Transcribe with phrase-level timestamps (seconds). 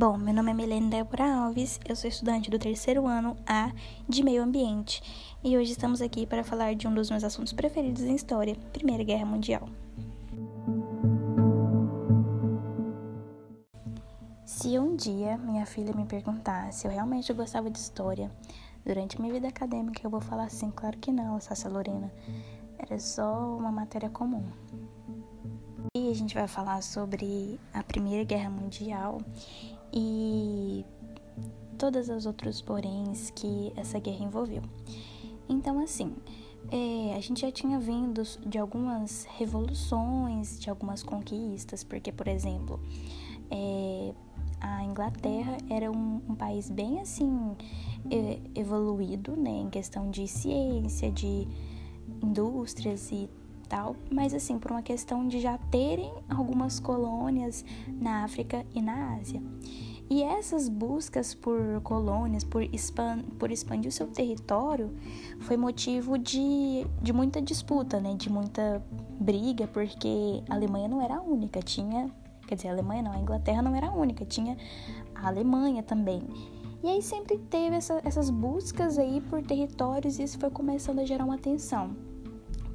[0.00, 3.70] Bom, meu nome é Milene Débora Alves, eu sou estudante do terceiro ano A
[4.08, 5.02] de Meio Ambiente
[5.44, 9.04] e hoje estamos aqui para falar de um dos meus assuntos preferidos em história, Primeira
[9.04, 9.68] Guerra Mundial.
[14.46, 18.30] Se um dia minha filha me perguntar se eu realmente gostava de história
[18.86, 22.10] durante minha vida acadêmica, eu vou falar assim, claro que não, Sácia Lorena,
[22.78, 24.44] era só uma matéria comum.
[25.94, 29.18] E a gente vai falar sobre a Primeira Guerra Mundial
[29.92, 30.84] e
[31.78, 34.62] todas as outros poréns que essa guerra envolveu.
[35.48, 36.14] Então, assim,
[36.70, 42.78] é, a gente já tinha vindo de algumas revoluções, de algumas conquistas, porque, por exemplo,
[43.50, 44.14] é,
[44.60, 47.56] a Inglaterra era um, um país bem assim
[48.10, 51.48] é, evoluído, né, em questão de ciência, de
[52.22, 53.28] indústrias e
[53.70, 57.64] tal, mas assim, por uma questão de já terem algumas colônias
[58.00, 59.40] na África e na Ásia.
[60.10, 62.62] E essas buscas por colônias, por,
[63.38, 64.90] por expandir o seu território,
[65.38, 68.14] foi motivo de, de muita disputa, né?
[68.14, 68.84] De muita
[69.20, 72.10] briga, porque a Alemanha não era a única, tinha.
[72.48, 74.56] Quer dizer, a Alemanha não, a Inglaterra não era a única, tinha
[75.14, 76.24] a Alemanha também.
[76.82, 81.04] E aí sempre teve essa, essas buscas aí por territórios e isso foi começando a
[81.04, 82.09] gerar uma tensão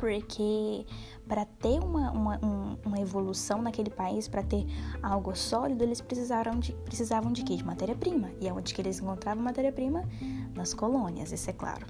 [0.06, 0.86] porque
[1.28, 2.40] para ter uma, uma,
[2.86, 4.64] uma, evolução naquele país, para ter
[5.02, 7.56] algo sólido, eles precisaram de, precisavam de quê?
[7.56, 8.30] De matéria-prima.
[8.40, 10.08] E é onde que eles encontravam matéria-prima?
[10.54, 11.88] Nas colônias, isso é claro.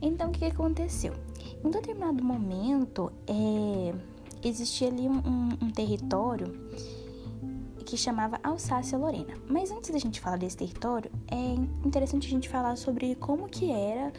[0.00, 1.12] Então, o que, que aconteceu?
[1.62, 3.94] Em um determinado momento, é,
[4.42, 6.46] existia ali um, um, um território
[7.84, 9.34] que chamava Alsácia-Lorena.
[9.46, 13.70] Mas antes da gente falar desse território, é interessante a gente falar sobre como que
[13.70, 14.10] era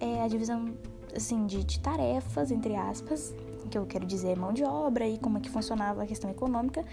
[0.00, 0.72] é, a divisão
[1.14, 3.34] assim, de, de tarefas, entre aspas,
[3.70, 6.84] que eu quero dizer mão de obra e como é que funcionava a questão econômica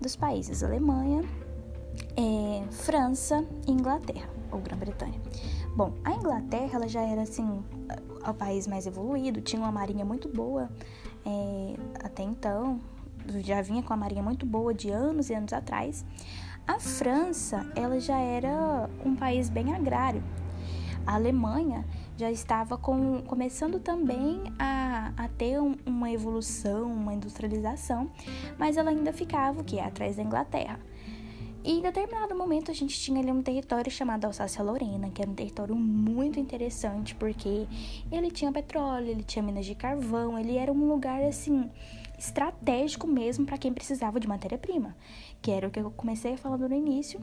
[0.00, 1.22] dos países Alemanha,
[2.16, 5.20] é, França e Inglaterra, ou Grã-Bretanha.
[5.74, 7.62] Bom, a Inglaterra ela já era assim
[8.26, 10.68] o país mais evoluído, tinha uma marinha muito boa
[11.24, 11.74] é,
[12.04, 12.80] até então,
[13.40, 16.04] já vinha com a marinha muito boa de anos e anos atrás.
[16.66, 20.22] A França ela já era um país bem agrário.
[21.06, 21.84] A Alemanha
[22.18, 28.10] já estava com, começando também a, a ter um, uma evolução, uma industrialização,
[28.58, 30.80] mas ela ainda ficava o que atrás da Inglaterra.
[31.62, 35.34] E em determinado momento a gente tinha ali um território chamado Alsácia-Lorena, que era um
[35.34, 37.68] território muito interessante, porque
[38.10, 41.70] ele tinha petróleo, ele tinha minas de carvão, ele era um lugar assim
[42.18, 44.96] estratégico mesmo para quem precisava de matéria-prima,
[45.40, 47.20] que era o que eu comecei falando no início,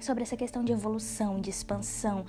[0.00, 2.24] sobre essa questão de evolução, de expansão,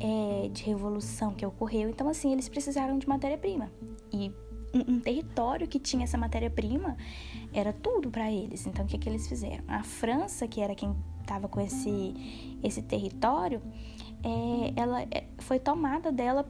[0.00, 1.88] é, de revolução que ocorreu.
[1.88, 3.70] Então, assim, eles precisaram de matéria-prima.
[4.12, 4.32] E
[4.74, 6.96] um, um, território que tinha essa matéria-prima
[7.52, 8.66] era tudo para eles.
[8.66, 9.64] Então, o que, que eles fizeram?
[9.68, 13.62] A França, que era quem estava com esse, esse território,
[14.22, 16.44] é, ela é, foi tomada dela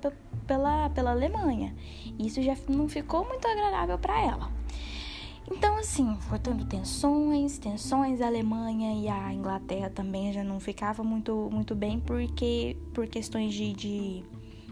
[0.46, 1.74] pela, pela Alemanha.
[2.18, 4.50] Isso já não ficou muito agradável para ela.
[5.50, 11.04] Então, assim, foi tendo tensões, tensões, a Alemanha e a Inglaterra também já não ficava
[11.04, 14.24] muito, muito bem, porque por questões de, de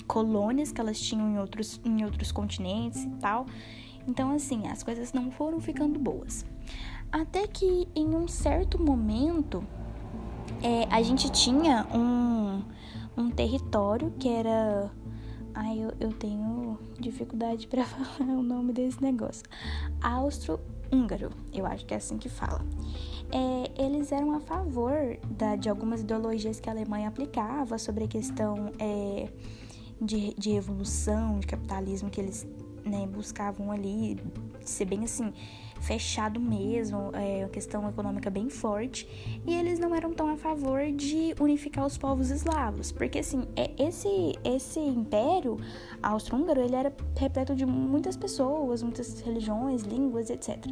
[0.06, 3.46] colônias que elas tinham em outros, em outros continentes e tal.
[4.08, 6.44] Então, assim, as coisas não foram ficando boas.
[7.10, 9.62] Até que em um certo momento
[10.62, 12.62] é, a gente tinha um,
[13.16, 14.90] um território que era
[15.54, 19.42] Ai, eu, eu tenho dificuldade para falar o nome desse negócio.
[20.00, 22.64] Austro-húngaro, eu acho que é assim que fala.
[23.30, 28.08] É, eles eram a favor da, de algumas ideologias que a Alemanha aplicava sobre a
[28.08, 29.28] questão é,
[30.00, 32.46] de, de revolução, de capitalismo que eles
[32.84, 34.18] né, buscavam ali
[34.64, 35.32] ser bem assim
[35.82, 39.06] fechado mesmo, é uma questão econômica bem forte,
[39.46, 43.70] e eles não eram tão a favor de unificar os povos eslavos, porque assim, é,
[43.78, 44.08] esse,
[44.44, 45.58] esse império
[46.02, 50.64] austro-húngaro, ele era repleto de muitas pessoas, muitas religiões, línguas, etc.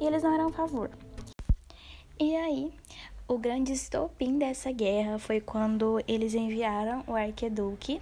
[0.00, 0.90] E eles não eram a favor.
[2.18, 2.72] E aí,
[3.28, 8.00] o grande estopim dessa guerra foi quando eles enviaram o arquiduque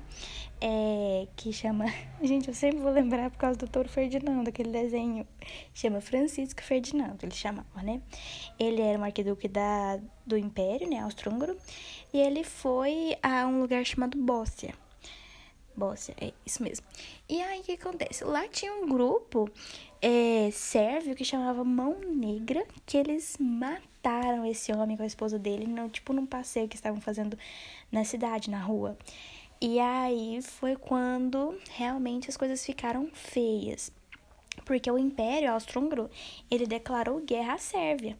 [0.60, 1.86] é, que chama.
[2.22, 5.26] Gente, eu sempre vou lembrar por causa do Touro Ferdinando, aquele desenho.
[5.72, 8.02] Chama Francisco Ferdinando, ele chamava, né?
[8.58, 10.98] Ele era um arquiduque da, do Império, né?
[11.00, 11.56] Austro-Húngaro.
[12.12, 14.74] E ele foi a um lugar chamado Bóssia.
[15.76, 16.84] Bóssia, é isso mesmo.
[17.28, 18.24] E aí o que acontece?
[18.24, 19.48] Lá tinha um grupo
[20.02, 25.66] é, sérvio que chamava Mão Negra, que eles mataram esse homem com a esposa dele,
[25.66, 27.38] no, tipo num passeio que estavam fazendo
[27.92, 28.98] na cidade, na rua.
[29.60, 33.90] E aí foi quando realmente as coisas ficaram feias.
[34.64, 36.10] Porque o Império Austro-Húngaro,
[36.50, 38.16] ele declarou guerra à Sérvia.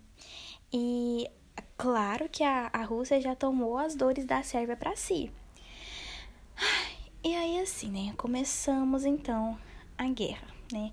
[0.73, 1.31] E
[1.77, 5.31] claro que a, a Rússia já tomou as dores da Sérvia para si.
[7.23, 8.15] E aí, assim, né?
[8.17, 9.59] Começamos então
[9.97, 10.93] a guerra, né?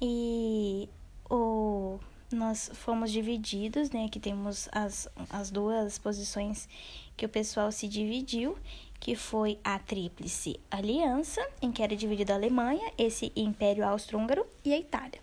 [0.00, 0.88] E
[1.28, 1.98] o,
[2.30, 4.08] nós fomos divididos, né?
[4.08, 6.68] Que temos as, as duas posições
[7.16, 8.56] que o pessoal se dividiu,
[9.00, 14.72] que foi a Tríplice Aliança, em que era dividida a Alemanha, esse Império Austro-Húngaro e
[14.72, 15.20] a Itália.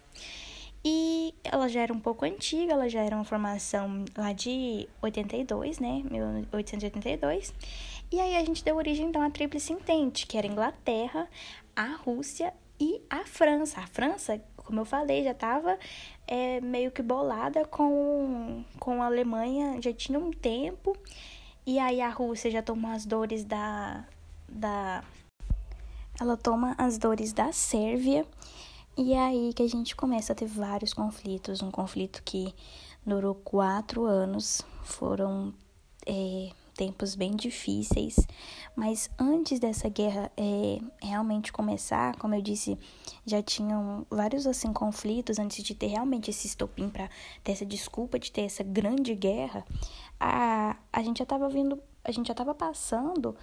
[0.84, 5.80] E ela já era um pouco antiga, ela já era uma formação lá de 82,
[5.80, 6.04] né?
[6.12, 7.54] 1882.
[8.12, 11.28] E aí a gente deu origem então à Tríplice Entente, que era a Inglaterra,
[11.76, 13.80] a Rússia e a França.
[13.80, 15.78] A França, como eu falei, já estava
[16.28, 20.98] é, meio que bolada com, com a Alemanha, já tinha um tempo.
[21.66, 24.06] E aí a Rússia já tomou as dores da.
[24.50, 25.04] da
[26.20, 28.26] ela toma as dores da Sérvia.
[28.98, 31.62] E é aí que a gente começa a ter vários conflitos.
[31.62, 32.54] Um conflito que
[33.06, 34.62] durou quatro anos.
[34.84, 35.54] Foram.
[36.06, 38.16] É, tempos bem difíceis,
[38.76, 42.78] mas antes dessa guerra é, realmente começar, como eu disse,
[43.26, 47.10] já tinham vários assim conflitos antes de ter realmente esse estopim para
[47.44, 49.66] ter essa desculpa de ter essa grande guerra.
[50.20, 53.36] A, a gente já estava vindo, a gente já estava passando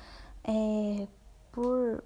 [0.44, 1.08] é,
[1.50, 2.04] por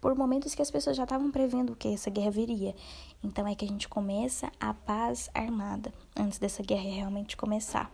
[0.00, 2.76] por momentos que as pessoas já estavam prevendo que essa guerra viria.
[3.24, 7.90] Então é que a gente começa a paz armada antes dessa guerra realmente começar.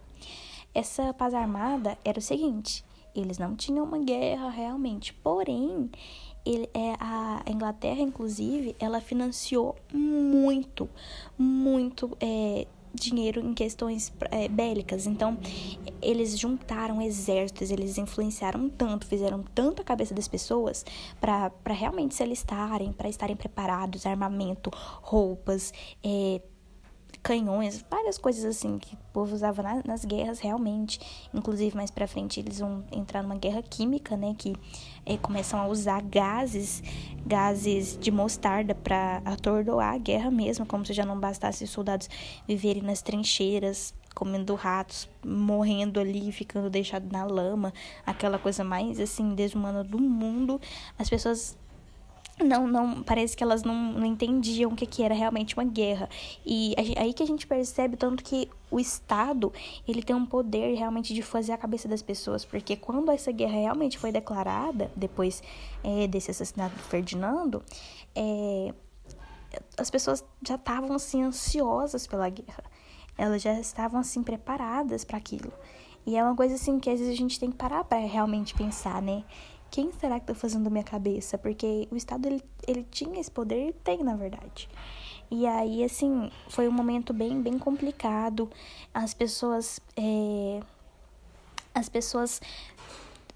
[0.75, 2.85] Essa paz armada era o seguinte:
[3.15, 5.91] eles não tinham uma guerra realmente, porém,
[6.45, 10.89] ele, é, a Inglaterra, inclusive, ela financiou muito,
[11.39, 15.07] muito é, dinheiro em questões é, bélicas.
[15.07, 15.39] Então,
[16.01, 20.85] eles juntaram exércitos, eles influenciaram tanto, fizeram tanto a cabeça das pessoas
[21.21, 25.73] para realmente se alistarem, para estarem preparados, armamento, roupas,
[26.03, 26.41] é,
[27.23, 31.01] canhões, várias coisas assim que o povo usava na, nas guerras realmente.
[31.33, 34.35] Inclusive, mais pra frente, eles vão entrar numa guerra química, né?
[34.37, 34.55] Que
[35.07, 36.83] é, começam a usar gases,
[37.25, 42.09] gases de mostarda para atordoar a guerra mesmo, como se já não bastasse os soldados
[42.47, 47.73] viverem nas trincheiras, comendo ratos, morrendo ali, ficando deixado na lama,
[48.05, 50.61] aquela coisa mais assim desumana do mundo.
[50.99, 51.57] As pessoas
[52.43, 56.09] não, não, parece que elas não, não entendiam o que, que era realmente uma guerra.
[56.45, 59.53] E aí que a gente percebe tanto que o Estado,
[59.87, 63.55] ele tem um poder realmente de fazer a cabeça das pessoas, porque quando essa guerra
[63.55, 65.43] realmente foi declarada, depois
[65.85, 67.63] é, desse assassinato do Ferdinando,
[68.15, 68.73] é,
[69.77, 72.65] as pessoas já estavam, assim, ansiosas pela guerra.
[73.17, 75.53] Elas já estavam, assim, preparadas para aquilo.
[76.07, 78.55] E é uma coisa, assim, que às vezes a gente tem que parar para realmente
[78.55, 79.23] pensar, né?
[79.73, 81.39] Quem será que tá fazendo minha cabeça?
[81.39, 84.69] Porque o Estado, ele, ele tinha esse poder e tem, na verdade.
[85.31, 88.51] E aí, assim, foi um momento bem, bem complicado.
[88.93, 90.61] As pessoas, é,
[91.75, 92.39] as pessoas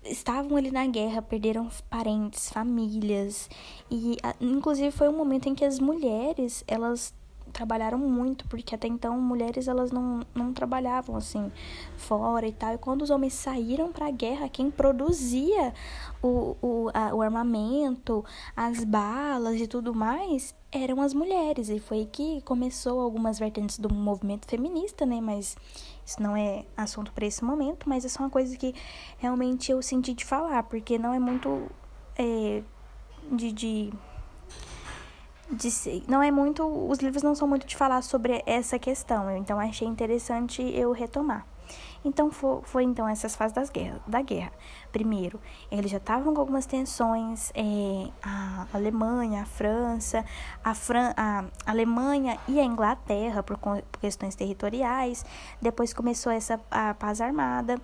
[0.05, 3.49] estavam ali na guerra, perderam parentes, famílias.
[3.91, 7.15] E, inclusive, foi um momento em que as mulheres, elas
[7.53, 11.51] trabalharam muito, porque até então mulheres elas não, não trabalhavam assim
[11.97, 12.75] fora e tal.
[12.75, 15.73] E quando os homens saíram para a guerra, quem produzia
[16.23, 18.25] o, o, a, o armamento,
[18.57, 21.69] as balas e tudo mais eram as mulheres.
[21.69, 25.21] E foi que começou algumas vertentes do movimento feminista, né?
[25.21, 25.57] Mas
[26.05, 28.75] isso não é assunto para esse momento, mas é só uma coisa que
[29.19, 31.71] realmente eu senti de falar, porque não é muito
[32.19, 32.63] é,
[33.33, 33.93] de, de
[35.51, 39.59] de, não é muito, os livros não são muito de falar sobre essa questão, então
[39.61, 41.47] achei interessante eu retomar.
[42.05, 44.53] Então foi, foi então essas fases das guerra, da guerra.
[44.93, 50.25] Primeiro, eles já estavam com algumas tensões, é, a Alemanha, a França,
[50.63, 55.25] a, Fran a Alemanha e a Inglaterra por, por questões territoriais.
[55.61, 57.81] Depois começou essa a paz armada.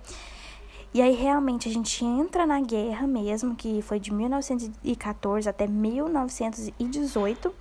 [0.93, 7.53] E aí realmente a gente entra na guerra mesmo, que foi de 1914 até 1918.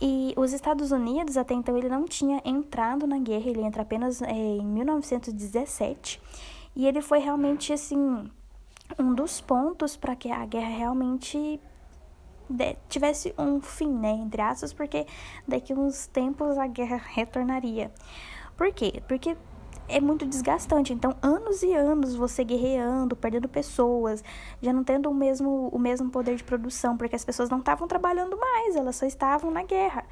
[0.00, 4.20] E os Estados Unidos, até então, ele não tinha entrado na guerra, ele entra apenas
[4.20, 6.20] é, em 1917.
[6.74, 8.28] E ele foi realmente, assim,
[8.98, 11.60] um dos pontos para que a guerra realmente
[12.88, 15.06] tivesse um fim, né, entre aspas, porque
[15.46, 17.92] daqui uns tempos a guerra retornaria.
[18.56, 19.02] Por quê?
[19.06, 19.36] Porque
[19.88, 20.92] é muito desgastante.
[20.92, 24.22] Então, anos e anos você guerreando, perdendo pessoas,
[24.60, 27.86] já não tendo o mesmo, o mesmo poder de produção, porque as pessoas não estavam
[27.88, 30.04] trabalhando mais, elas só estavam na guerra.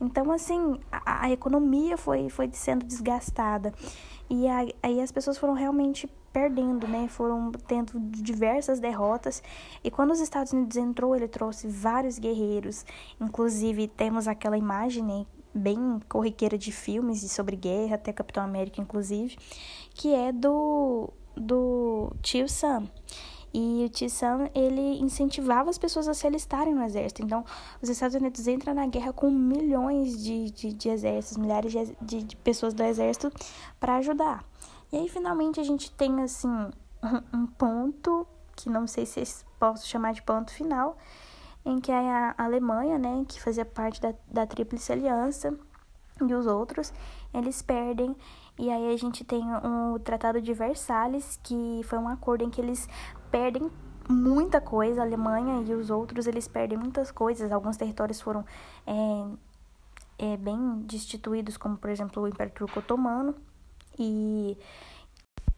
[0.00, 3.72] Então, assim, a, a economia foi, foi sendo desgastada.
[4.28, 7.06] E a, aí as pessoas foram realmente perdendo, né?
[7.08, 9.42] Foram tendo diversas derrotas.
[9.84, 12.84] E quando os Estados Unidos entrou, ele trouxe vários guerreiros.
[13.20, 15.26] Inclusive, temos aquela imagem, né?
[15.54, 19.36] Bem corriqueira de filmes e sobre guerra, até Capitão América, inclusive,
[19.94, 22.88] que é do, do tio Sam.
[23.54, 27.22] E o tio Sam, ele incentivava as pessoas a se alistarem no exército.
[27.22, 27.44] Então,
[27.82, 32.22] os Estados Unidos entram na guerra com milhões de, de, de exércitos, milhares de, de,
[32.22, 33.30] de pessoas do exército
[33.78, 34.42] para ajudar.
[34.90, 36.48] E aí, finalmente, a gente tem, assim,
[37.04, 39.22] um, um ponto, que não sei se
[39.58, 40.96] posso chamar de ponto final,
[41.64, 45.56] em que a Alemanha, né, que fazia parte da, da Tríplice Aliança,
[46.20, 46.92] e os outros,
[47.32, 48.14] eles perdem.
[48.58, 52.50] E aí a gente tem o um Tratado de Versalhes, que foi um acordo em
[52.50, 52.88] que eles
[53.30, 53.70] perdem
[54.08, 57.50] muita coisa, a Alemanha e os outros, eles perdem muitas coisas.
[57.50, 58.44] Alguns territórios foram
[58.86, 59.24] é,
[60.18, 63.34] é, bem destituídos, como por exemplo o Império Turco Otomano.
[63.98, 64.56] E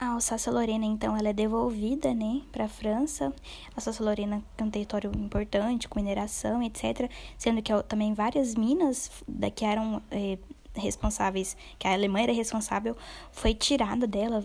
[0.04, 3.32] a Alsácia-Lorena, então, ela é devolvida, né, para a França.
[3.70, 7.10] A Alsácia-Lorena é um território importante, com mineração, etc.
[7.36, 9.10] Sendo que também várias minas
[9.54, 10.38] que eram é,
[10.74, 12.96] responsáveis, que a Alemanha era responsável,
[13.32, 14.44] foi tirada dela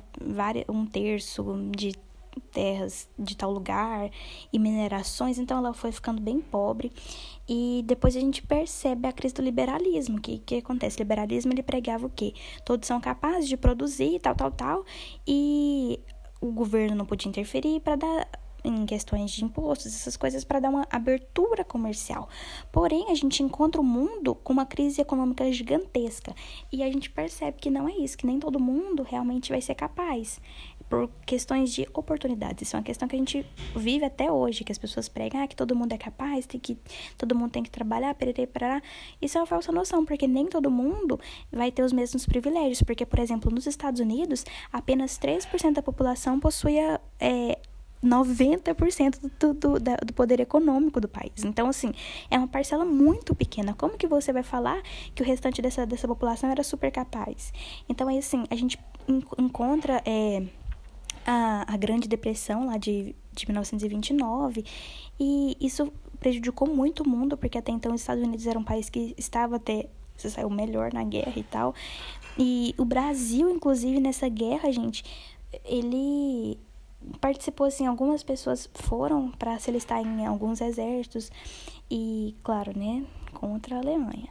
[0.67, 1.93] um terço de
[2.39, 4.09] terras de tal lugar
[4.51, 6.91] e minerações, então ela foi ficando bem pobre.
[7.47, 10.21] E depois a gente percebe a crise do liberalismo.
[10.21, 10.97] Que, que acontece?
[10.97, 12.33] O liberalismo ele pregava o quê?
[12.63, 14.85] Todos são capazes de produzir, tal, tal, tal,
[15.27, 15.99] e
[16.39, 18.29] o governo não podia interferir para dar
[18.63, 22.27] em questões de impostos, essas coisas para dar uma abertura comercial.
[22.71, 26.33] Porém, a gente encontra o mundo com uma crise econômica gigantesca
[26.71, 29.75] e a gente percebe que não é isso, que nem todo mundo realmente vai ser
[29.75, 30.39] capaz
[30.89, 32.67] por questões de oportunidades.
[32.67, 35.47] Isso é uma questão que a gente vive até hoje, que as pessoas pregam ah,
[35.47, 36.77] que todo mundo é capaz, tem que,
[37.17, 38.81] todo mundo tem que trabalhar, perere, parará.
[39.21, 41.19] Isso é uma falsa noção, porque nem todo mundo
[41.51, 42.81] vai ter os mesmos privilégios.
[42.81, 44.43] Porque, por exemplo, nos Estados Unidos,
[44.73, 47.59] apenas 3% da população possuía é,
[48.03, 51.43] 90% do, do, do poder econômico do país.
[51.43, 51.91] Então, assim,
[52.31, 53.73] é uma parcela muito pequena.
[53.73, 54.81] Como que você vai falar
[55.13, 57.53] que o restante dessa, dessa população era super capaz?
[57.87, 58.79] Então, aí, assim, a gente
[59.37, 60.43] encontra é,
[61.29, 64.65] a, a Grande Depressão lá de, de 1929
[65.19, 68.89] e isso prejudicou muito o mundo, porque até então os Estados Unidos era um país
[68.89, 71.75] que estava até se saiu melhor na guerra e tal.
[72.37, 75.03] E o Brasil, inclusive, nessa guerra, gente,
[75.63, 76.59] ele
[77.21, 81.31] participou assim, algumas pessoas foram para se alistar em alguns exércitos
[81.89, 83.05] e, claro, né,
[83.39, 84.27] contra a Alemanha.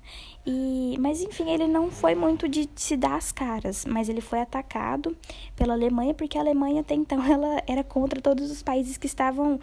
[0.47, 4.41] E, mas enfim, ele não foi muito de se dar as caras, mas ele foi
[4.41, 5.17] atacado
[5.57, 9.59] pela Alemanha porque a Alemanha até então ela era contra todos os países que estavam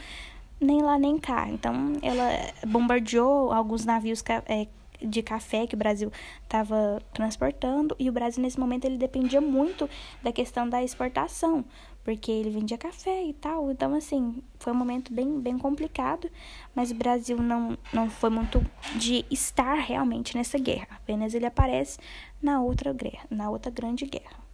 [0.60, 1.48] nem lá nem cá.
[1.48, 2.30] Então ela
[2.66, 4.68] bombardeou alguns navios é,
[5.02, 6.12] de café que o Brasil
[6.44, 9.88] estava transportando e o Brasil nesse momento ele dependia muito
[10.24, 11.64] da questão da exportação
[12.06, 13.72] porque ele vendia café e tal.
[13.72, 16.30] Então, assim, foi um momento bem, bem complicado,
[16.74, 18.64] mas o Brasil não, não foi muito
[18.96, 20.88] de estar realmente nessa guerra.
[20.92, 21.98] Apenas ele aparece
[22.40, 24.45] na outra guerra, na outra grande guerra.